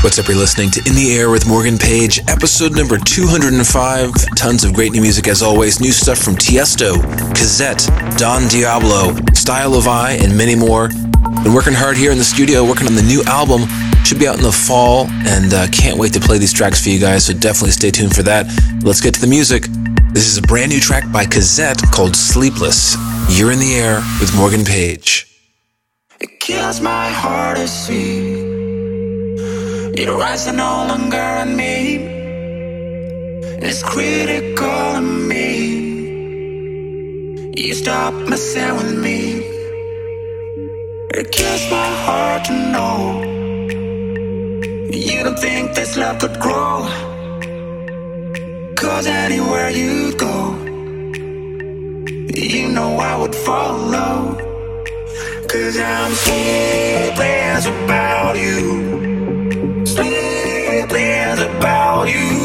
[0.00, 0.28] What's up?
[0.28, 4.12] You're listening to In the Air with Morgan Page, episode number 205.
[4.36, 5.80] Tons of great new music as always.
[5.80, 7.02] New stuff from Tiesto,
[7.34, 7.84] Cazzette,
[8.16, 10.88] Don Diablo, Style of Eye, and many more.
[11.42, 13.62] Been working hard here in the studio, working on the new album.
[14.04, 16.90] Should be out in the fall, and uh, can't wait to play these tracks for
[16.90, 18.46] you guys, so definitely stay tuned for that.
[18.84, 19.64] Let's get to the music.
[20.12, 22.94] This is a brand new track by Cazzette called Sleepless.
[23.36, 25.26] You're in the Air with Morgan Page.
[26.20, 28.37] It kills my heart to see
[29.96, 31.96] Eyes are no longer on me.
[33.66, 35.48] It's critical of me.
[37.56, 39.20] You stop messing with me.
[41.14, 43.22] It kills my heart to know.
[44.92, 46.86] You don't think this love could grow.
[48.76, 50.54] Cause anywhere you go
[52.34, 54.36] You know I would follow.
[55.48, 59.07] Cause I'm sleepless about you.
[61.38, 62.37] About you.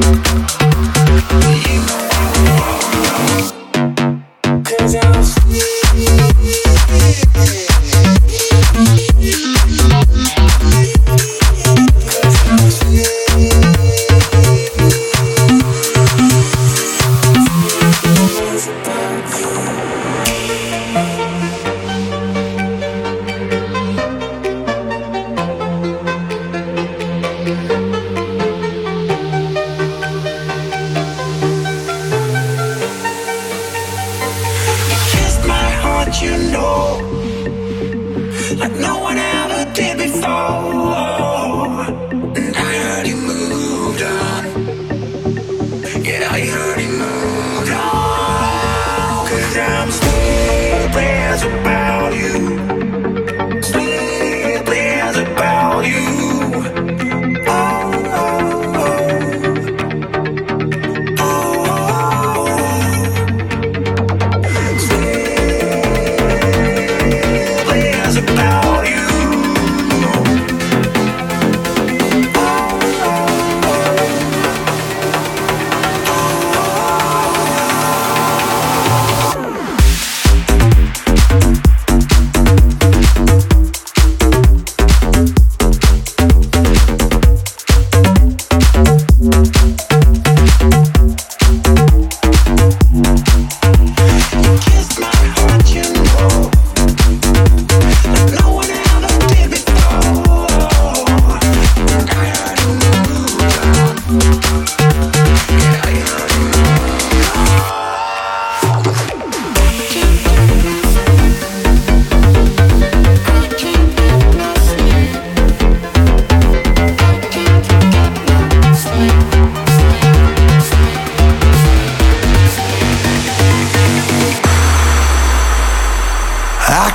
[0.00, 0.65] Go,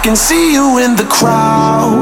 [0.03, 1.93] can see you in the crowd.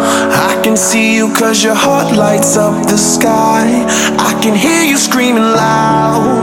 [0.00, 3.86] I can see you cause your heart lights up the sky.
[4.18, 6.39] I can hear you screaming loud,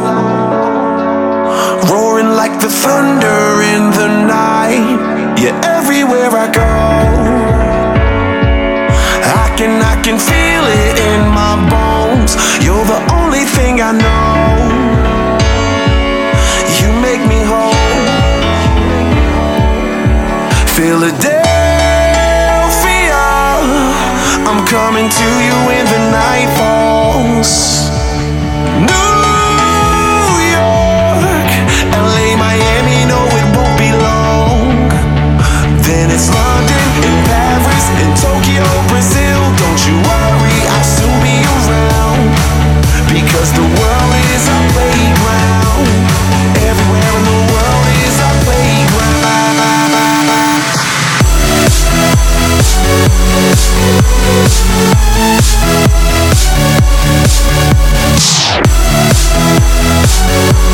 [27.44, 27.76] falls.
[27.76, 27.76] New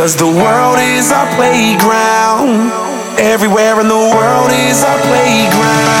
[0.00, 2.72] Cause the world is our playground.
[3.20, 6.00] Everywhere in the world is our playground.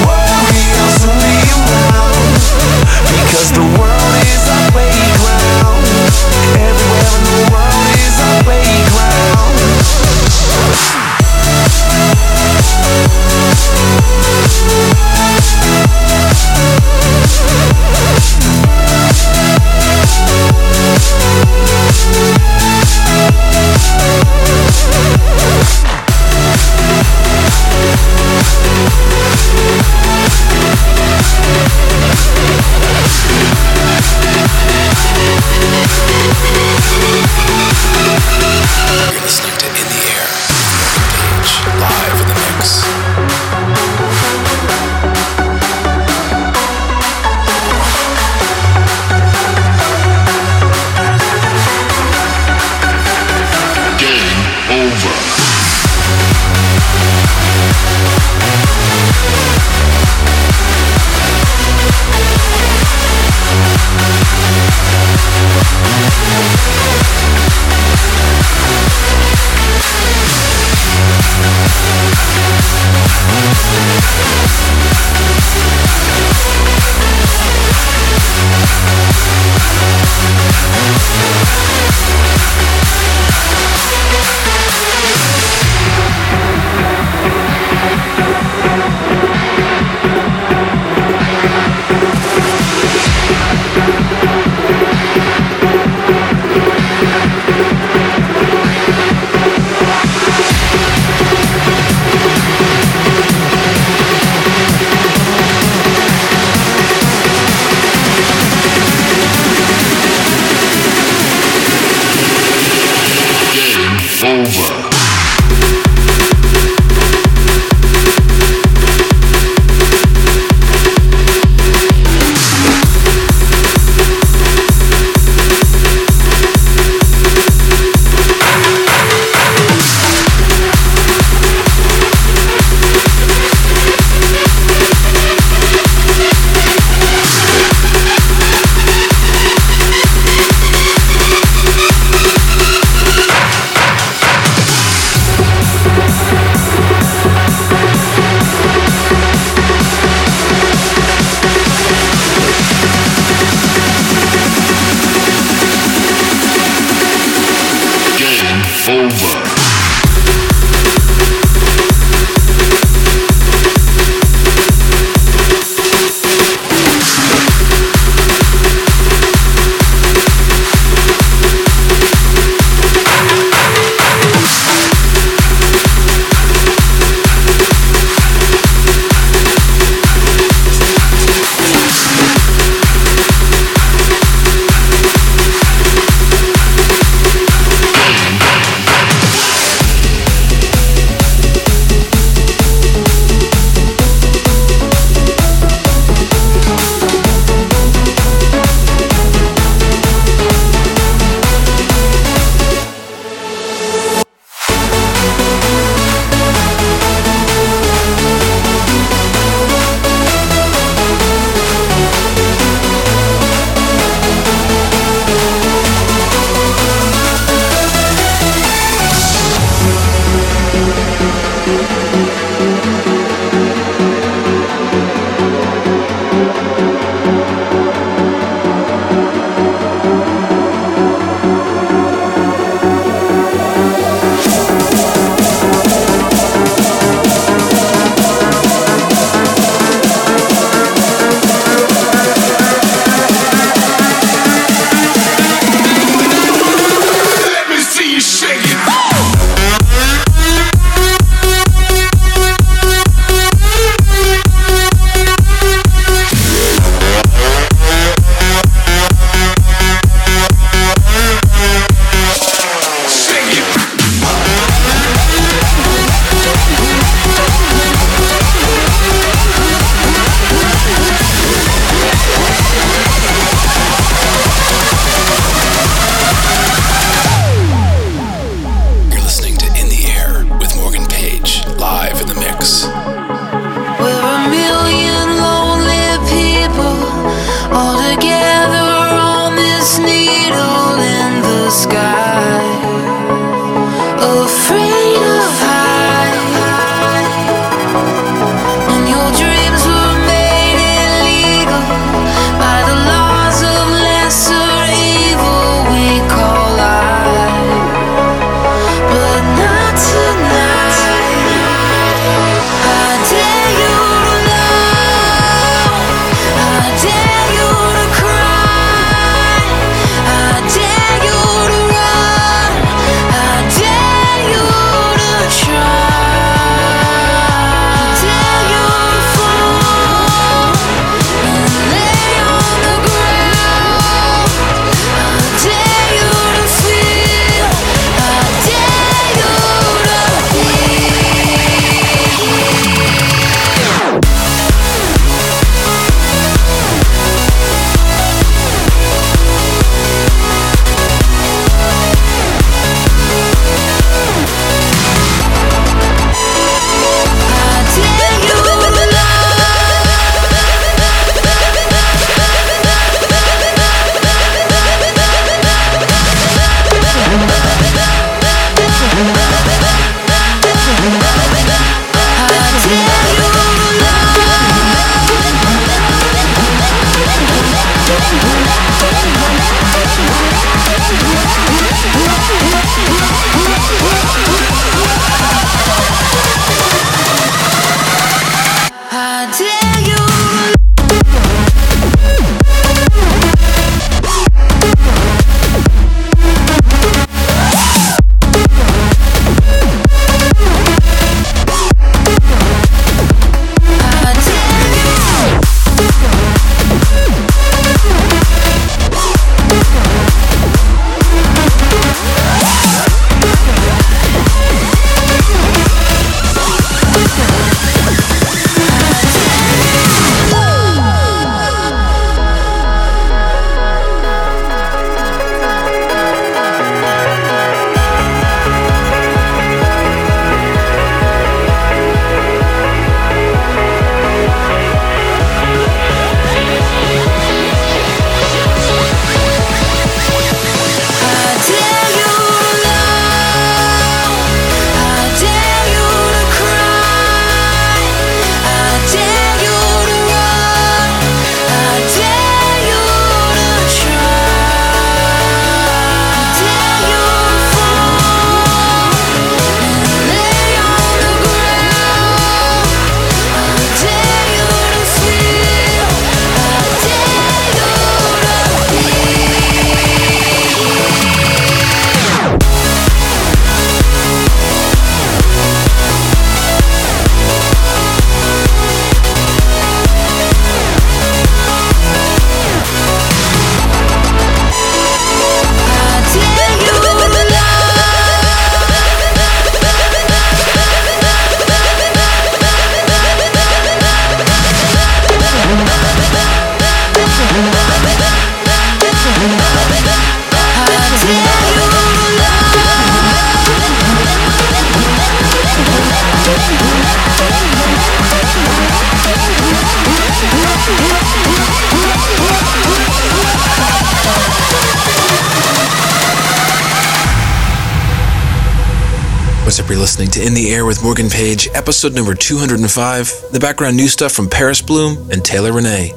[519.91, 523.51] You're listening to In the Air with Morgan Page, episode number 205.
[523.51, 526.13] The background new stuff from Paris Blohm and Taylr Renee.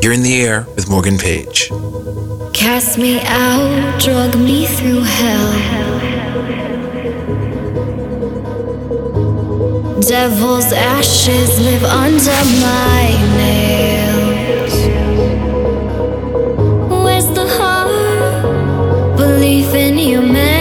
[0.00, 1.68] You're in the air with Morgan Page.
[2.54, 5.52] Cast me out, drug me through hell.
[10.00, 13.04] Devil's ashes live under my
[13.36, 14.74] nails.
[17.04, 19.18] Where's the heart?
[19.18, 20.59] Belief in humanity.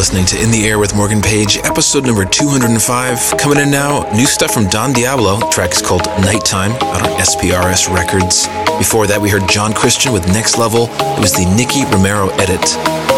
[0.00, 3.36] Listening to In the Air with Morgan Page, episode number 205.
[3.36, 5.40] Coming in now, new stuff from Don Diablo.
[5.40, 8.46] The track is called Knight Time out on SPRS Records.
[8.78, 10.88] Before that, we heard John Christian with Next Level.
[10.88, 12.64] It was the Nicky Romero edit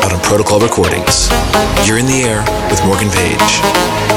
[0.02, 1.30] out on Protocol Recordings.
[1.86, 4.11] You're in the air with Morgan Page.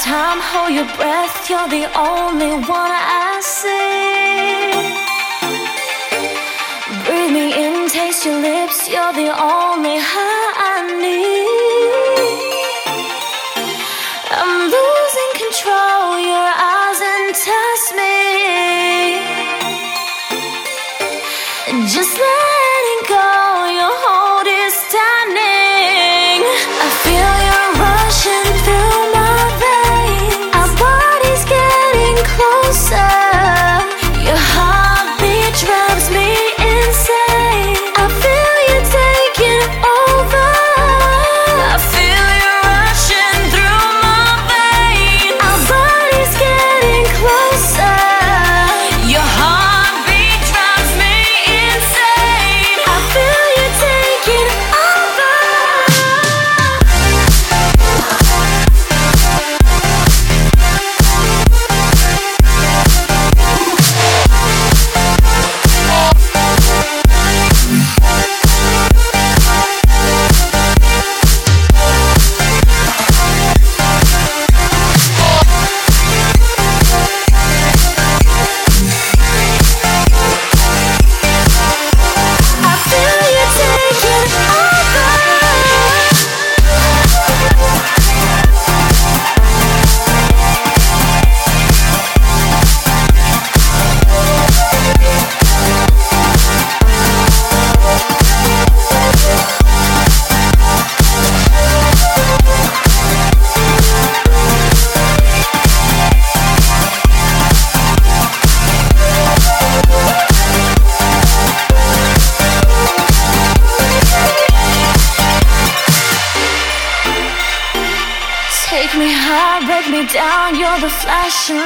[0.00, 1.50] time, hold your breath.
[1.50, 4.70] You're the only one I see.
[7.04, 8.88] Breathe me in, taste your lips.
[8.88, 10.37] You're the only high.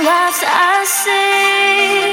[0.05, 2.13] lives I see.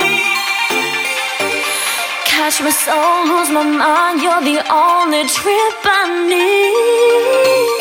[2.30, 4.22] Catch my soul, lose my mind.
[4.22, 7.80] You're the only trip I need.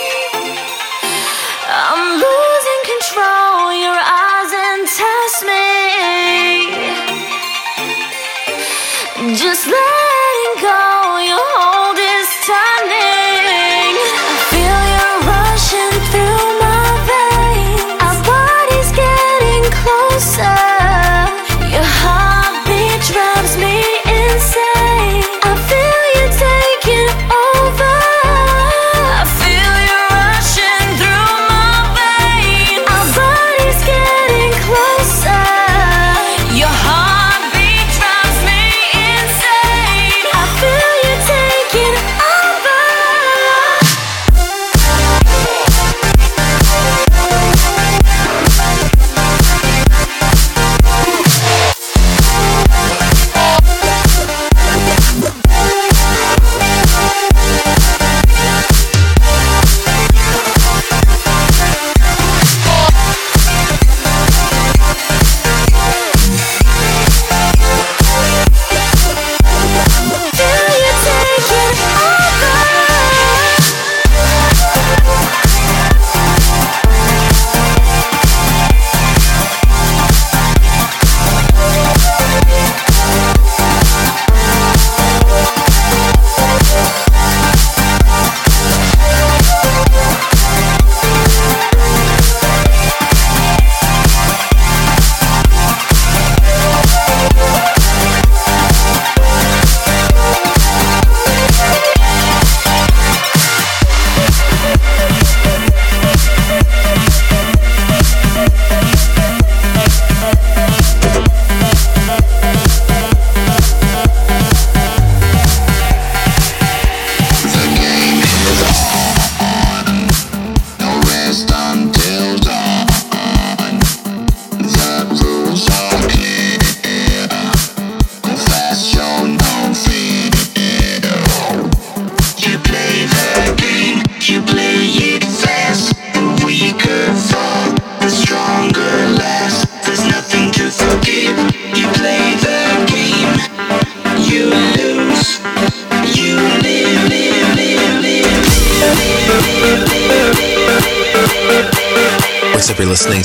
[1.68, 3.72] I'm losing control.
[3.84, 5.64] Your eyes entice me.
[9.36, 9.97] Just let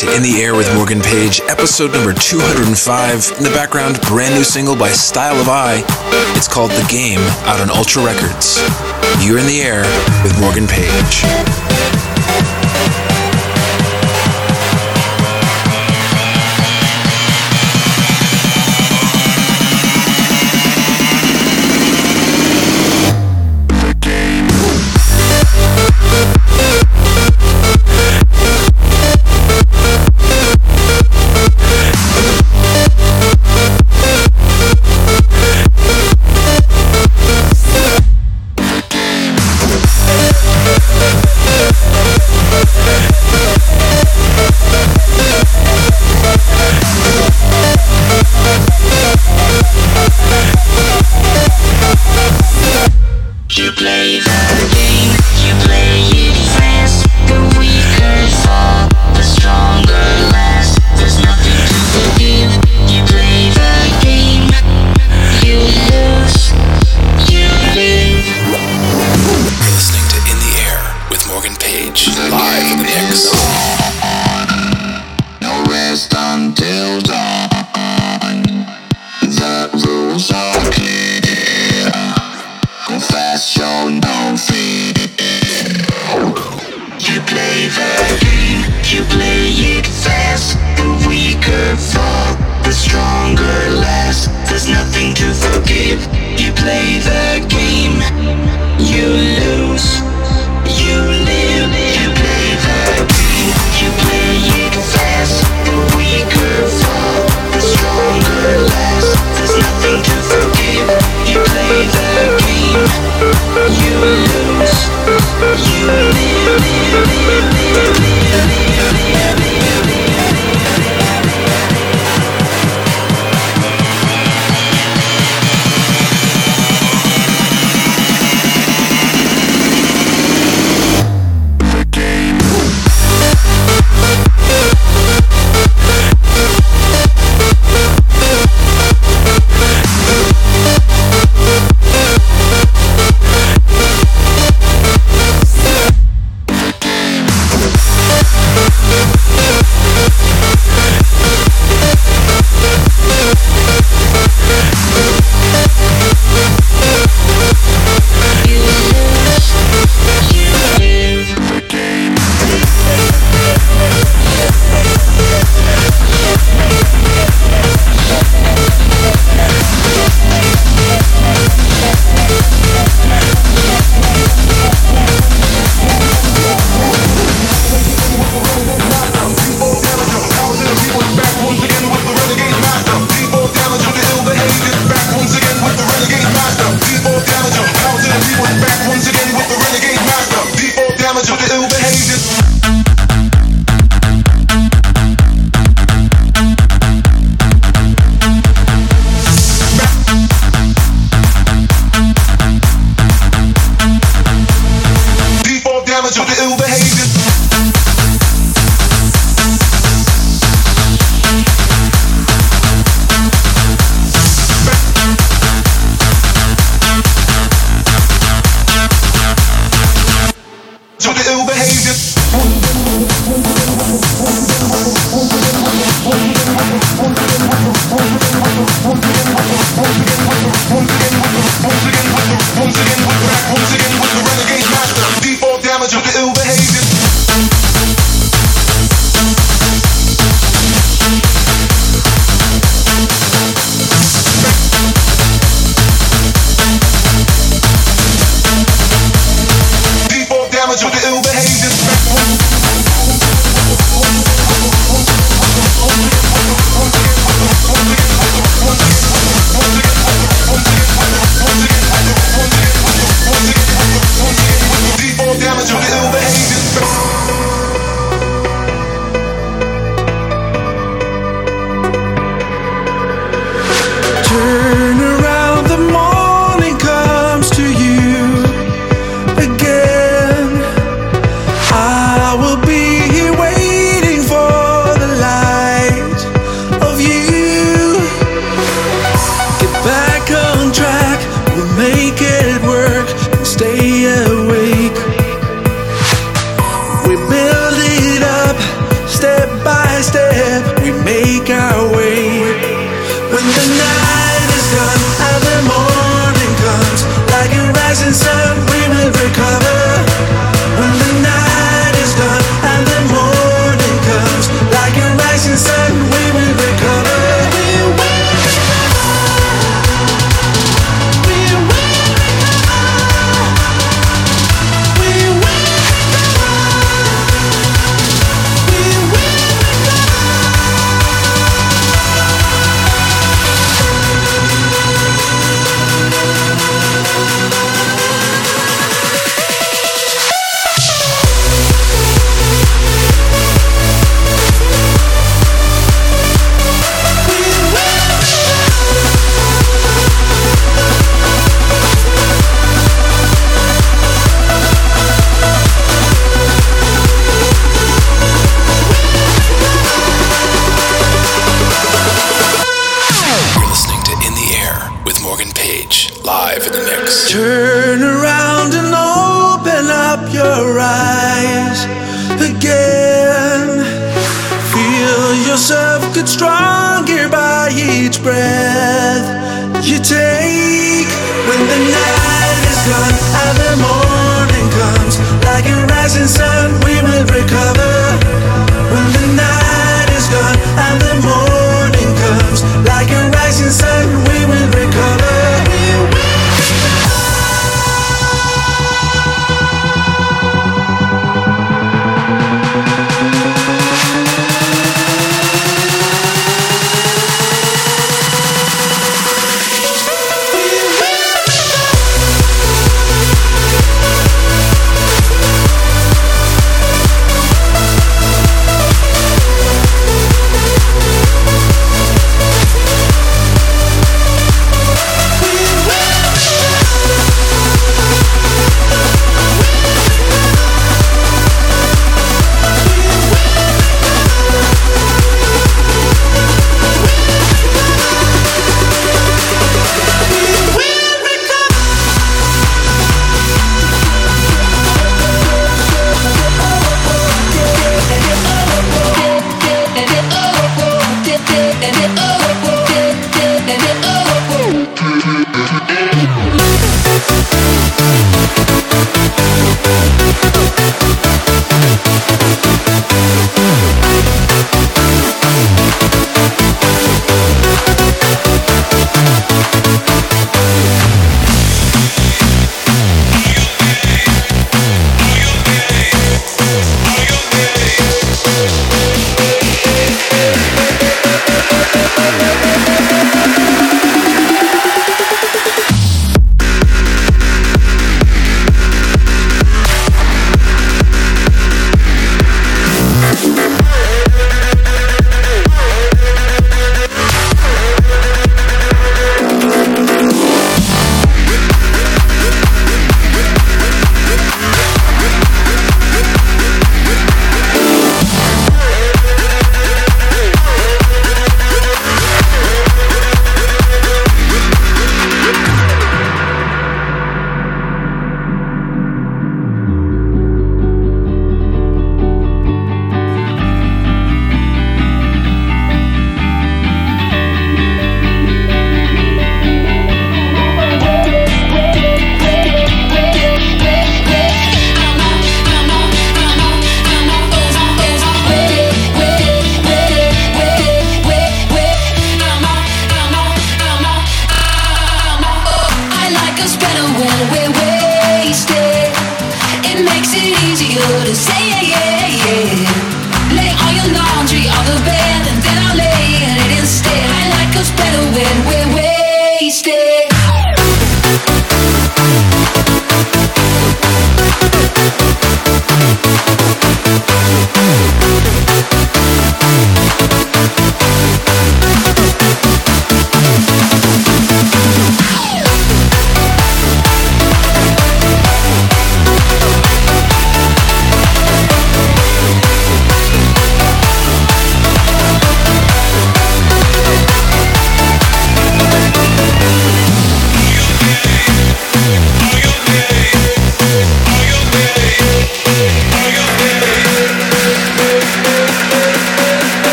[0.00, 3.36] to In the Air with Morgan Page, episode number 205.
[3.36, 5.84] In the background, brand new single by Style of Eye.
[6.36, 8.56] It's called The Game, out on Ultra Records.
[9.20, 9.82] You're in the air
[10.24, 11.99] with Morgan Page.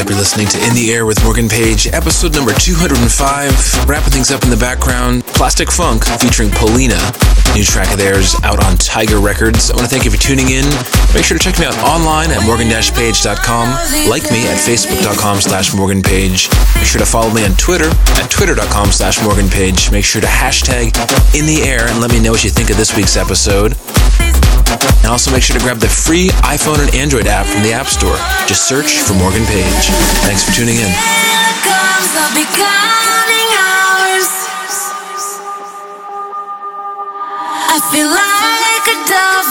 [0.00, 0.08] Up?
[0.08, 3.88] You're listening to In the Air with Morgan Page, episode number 205.
[3.88, 6.98] Wrapping things up in the background, Plastik Funk featuring Polina.
[7.54, 9.70] New track of theirs out on Tiger Records.
[9.70, 10.62] I want to thank you for tuning in.
[11.14, 13.66] Make sure to check me out online at morgan-page.com.
[14.06, 16.46] Like me at facebook.com slash morganpage.
[16.76, 17.90] Make sure to follow me on Twitter
[18.20, 19.90] at twitter.com slash morganpage.
[19.90, 20.94] Make sure to hashtag
[21.34, 23.74] In the Air and let me know what you think of this week's episode.
[25.08, 27.86] And also make sure to grab the free iPhone and Android app from the App
[27.88, 28.20] Store.
[28.44, 29.88] Just search for Morgan Page.
[30.28, 30.92] Thanks for tuning in